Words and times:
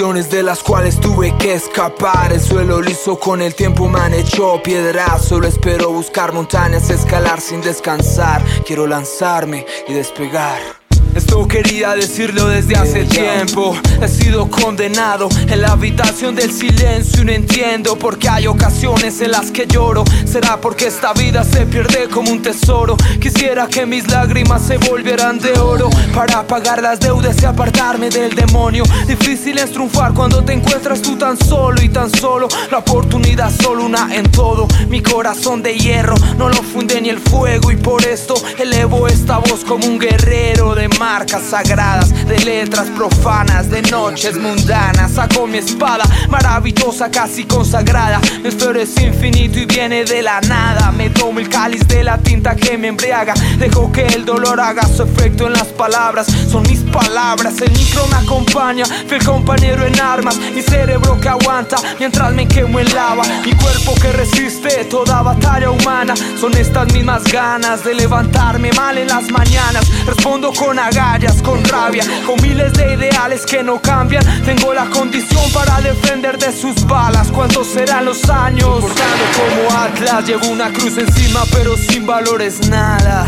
De 0.00 0.42
las 0.42 0.62
cuales 0.62 0.98
tuve 0.98 1.36
que 1.36 1.52
escapar. 1.52 2.32
El 2.32 2.40
suelo 2.40 2.80
liso 2.80 3.20
con 3.20 3.42
el 3.42 3.54
tiempo 3.54 3.86
me 3.86 4.00
han 4.00 4.14
hecho 4.14 4.58
piedra. 4.62 5.18
Solo 5.18 5.46
espero 5.46 5.92
buscar 5.92 6.32
montañas, 6.32 6.88
escalar 6.88 7.38
sin 7.38 7.60
descansar. 7.60 8.42
Quiero 8.64 8.86
lanzarme 8.86 9.66
y 9.88 9.92
despegar. 9.92 10.79
Esto 11.14 11.48
quería 11.48 11.94
decirlo 11.94 12.46
desde 12.46 12.76
hace 12.76 13.04
tiempo. 13.04 13.76
He 14.00 14.06
sido 14.06 14.48
condenado 14.48 15.28
en 15.48 15.60
la 15.60 15.72
habitación 15.72 16.36
del 16.36 16.52
silencio 16.52 17.22
y 17.22 17.24
no 17.24 17.32
entiendo 17.32 17.98
por 17.98 18.16
qué 18.16 18.28
hay 18.28 18.46
ocasiones 18.46 19.20
en 19.20 19.32
las 19.32 19.50
que 19.50 19.66
lloro. 19.66 20.04
Será 20.24 20.60
porque 20.60 20.86
esta 20.86 21.12
vida 21.12 21.42
se 21.42 21.66
pierde 21.66 22.08
como 22.08 22.30
un 22.30 22.42
tesoro. 22.42 22.96
Quisiera 23.20 23.66
que 23.66 23.86
mis 23.86 24.08
lágrimas 24.08 24.62
se 24.62 24.78
volvieran 24.78 25.38
de 25.40 25.58
oro 25.58 25.90
para 26.14 26.46
pagar 26.46 26.80
las 26.80 27.00
deudas 27.00 27.42
y 27.42 27.44
apartarme 27.44 28.08
del 28.08 28.34
demonio. 28.34 28.84
Difícil 29.08 29.58
es 29.58 29.72
triunfar 29.72 30.14
cuando 30.14 30.44
te 30.44 30.52
encuentras 30.52 31.02
tú 31.02 31.16
tan 31.16 31.36
solo 31.36 31.82
y 31.82 31.88
tan 31.88 32.10
solo. 32.10 32.46
La 32.70 32.78
oportunidad 32.78 33.50
solo 33.50 33.84
una 33.84 34.14
en 34.14 34.30
todo. 34.30 34.68
Mi 34.88 35.02
corazón 35.02 35.60
de 35.62 35.76
hierro 35.76 36.14
no 36.38 36.48
lo 36.48 36.62
funde 36.62 37.00
ni 37.00 37.08
el 37.08 37.18
fuego 37.18 37.72
y 37.72 37.76
por 37.76 38.04
esto 38.04 38.34
elevo 38.58 39.08
esta 39.08 39.38
voz 39.38 39.64
como 39.64 39.86
un 39.86 39.98
guerrero 39.98 40.76
de 40.76 40.88
marcas 41.00 41.44
sagradas, 41.44 42.10
de 42.26 42.38
letras 42.40 42.88
profanas, 42.90 43.70
de 43.70 43.80
noches 43.80 44.36
mundanas. 44.36 45.12
Saco 45.12 45.46
mi 45.46 45.56
espada, 45.56 46.04
maravillosa, 46.28 47.10
casi 47.10 47.44
consagrada. 47.44 48.20
Mi 48.42 48.50
esfero 48.50 48.78
es 48.78 48.94
infinito 49.00 49.58
y 49.58 49.64
viene 49.64 50.04
de 50.04 50.20
la 50.20 50.42
nada. 50.42 50.92
Me 50.92 51.08
tomo 51.08 51.40
el 51.40 51.48
cáliz 51.48 51.88
de 51.88 52.04
la 52.04 52.18
tinta 52.18 52.54
que 52.54 52.76
me 52.76 52.88
embriaga. 52.88 53.32
Dejo 53.58 53.90
que 53.90 54.06
el 54.08 54.26
dolor 54.26 54.60
haga 54.60 54.86
su 54.86 55.02
efecto 55.02 55.46
en 55.46 55.54
las 55.54 55.68
palabras. 55.68 56.26
Son 56.26 56.62
mis 56.64 56.80
palabras, 56.90 57.60
el 57.60 57.70
micro 57.72 58.06
me 58.06 58.16
acompaña. 58.16 58.84
Fiel 58.84 59.24
compañero 59.24 59.84
en 59.86 59.98
armas, 60.00 60.36
mi 60.36 60.62
cerebro 60.62 61.18
que 61.20 61.28
aguanta 61.28 61.76
mientras 61.98 62.32
me 62.32 62.46
quemo 62.46 62.78
en 62.78 62.92
lava. 62.94 63.22
Mi 63.44 63.52
cuerpo 63.52 63.94
que 64.00 64.12
resiste 64.12 64.84
toda 64.84 65.22
batalla 65.22 65.70
humana. 65.70 66.14
Son 66.40 66.56
estas 66.56 66.92
mismas 66.92 67.24
ganas 67.24 67.84
de 67.84 67.94
levantarme 67.94 68.72
mal 68.72 68.98
en 68.98 69.08
las 69.08 69.30
mañanas. 69.30 69.84
Respondo 70.06 70.52
con 70.52 70.78
agallas, 70.78 71.42
con 71.42 71.62
rabia, 71.64 72.04
con 72.26 72.40
miles 72.42 72.72
de 72.74 72.94
ideales 72.94 73.46
que 73.46 73.62
no 73.62 73.80
cambian. 73.80 74.24
Tengo 74.44 74.74
la 74.74 74.86
condición 74.86 75.50
para 75.52 75.80
defender 75.80 76.38
de 76.38 76.52
sus 76.52 76.86
balas. 76.86 77.28
¿Cuántos 77.32 77.66
serán 77.68 78.04
los 78.04 78.28
años? 78.28 78.80
Portando 78.80 79.24
como 79.36 79.78
Atlas, 79.78 80.26
llevo 80.26 80.48
una 80.48 80.72
cruz 80.72 80.98
encima, 80.98 81.44
pero 81.52 81.76
sin 81.76 82.06
valores 82.06 82.68
nada, 82.68 83.26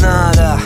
nada. 0.00 0.58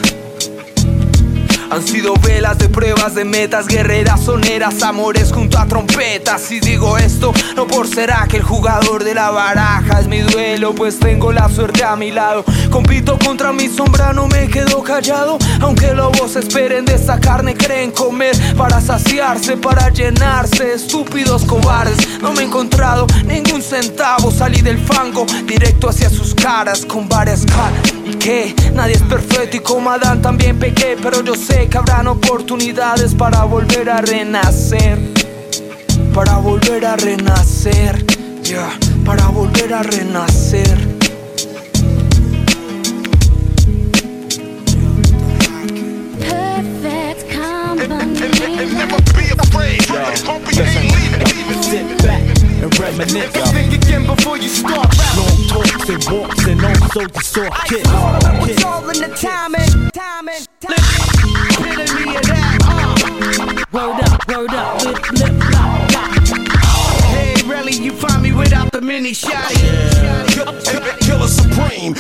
Han 1.73 1.83
sido 1.89 2.13
velas 2.17 2.59
de 2.59 2.69
pruebas 2.69 3.15
de 3.15 3.25
metas, 3.25 3.67
guerreras, 3.67 4.21
soneras, 4.21 4.83
amores 4.83 5.33
junto 5.33 5.59
a 5.59 5.67
trompetas. 5.67 6.53
Y 6.53 6.61
digo 6.61 6.99
esto, 6.99 7.33
no 7.57 7.67
por 7.67 7.89
será 7.89 8.27
que 8.29 8.37
el 8.37 8.43
jugador 8.43 9.05
de 9.05 9.15
la 9.15 9.31
baraja 9.31 10.01
es 10.01 10.07
mi 10.07 10.19
duelo, 10.19 10.75
pues 10.75 10.99
tengo 10.99 11.33
la 11.33 11.49
suerte 11.49 11.83
a 11.83 11.97
mi 11.97 12.11
lado. 12.11 12.45
Compito 12.73 13.19
contra 13.19 13.53
mi 13.53 13.69
sombra, 13.69 14.15
no 14.15 14.27
me 14.29 14.49
quedo 14.49 14.83
callado. 14.83 15.37
Aunque 15.61 15.93
lobos 15.93 16.37
esperen 16.37 16.87
de 16.87 16.95
esta 16.95 17.21
carne, 17.21 17.55
creen 17.55 17.91
comer 17.91 18.35
para 18.57 18.81
saciarse, 18.81 19.59
para 19.59 19.91
llenarse. 19.91 20.73
Estúpidos 20.73 21.45
cobardes, 21.45 22.19
no 22.23 22.33
me 22.33 22.41
he 22.41 22.45
encontrado 22.47 23.07
ningún 23.27 23.61
centavo. 23.61 24.31
Salí 24.31 24.63
del 24.63 24.79
fango 24.79 25.27
directo 25.47 25.91
hacia 25.91 26.09
sus 26.09 26.35
caras 26.35 26.87
con 26.87 27.11
varias 27.11 27.45
caras. 27.45 27.93
¿Y 28.07 28.15
qué? 28.15 28.55
Nadie 28.73 28.95
es 28.95 29.03
perfecto 29.03 29.59
y 29.59 29.61
como 29.61 29.91
Adán 29.91 30.23
también 30.23 30.59
pequé, 30.59 30.97
pero 31.01 31.23
yo 31.23 31.35
sé 31.35 31.69
que 31.69 31.77
habrán 31.77 32.09
oportunidades 32.09 33.15
para 33.15 33.45
volver 33.45 33.91
a 33.91 34.01
renacer. 34.01 34.99
Para 36.15 36.39
volver 36.39 36.87
a 36.87 36.97
renacer. 36.97 38.03
Ya, 38.43 38.71
para 39.05 39.27
volver 39.27 39.75
a 39.75 39.83
renacer. 39.83 40.82
And 52.63 52.79
reminisce. 52.79 53.33
Think 53.53 53.75
again 53.75 54.07
before 54.07 54.37
you 54.37 54.49
start. 54.49 54.95
Long 55.17 55.49
talks 55.49 55.89
and 55.89 56.05
walks 56.11 56.47
and 56.47 56.65
also 56.65 57.07
the 57.07 57.21
soft 57.21 57.69
kiss. 57.69 57.83
It's 57.83 58.65
all 58.65 58.89
in 58.91 59.01
the 59.01 59.15
timing, 59.17 59.91
timing, 59.91 60.47
timing. 60.61 60.79
Epitome 61.59 62.17
of 62.17 62.23
that. 62.23 62.59
Uh. 62.65 62.93
Word 63.73 64.01
up, 64.05 64.29
word 64.29 64.51
up, 64.51 64.85
lip, 64.85 65.13
lip, 65.13 65.33
lock, 65.51 65.95
lock. 65.95 66.13
Hey, 67.11 67.35
really, 67.47 67.73
you 67.73 67.93
find 67.93 68.23
me 68.23 68.33
without 68.33 68.71
the 68.71 68.81
mini 68.81 69.13
shotty. 69.13 70.23
Killer 71.01 71.27
Supreme. 71.29 71.95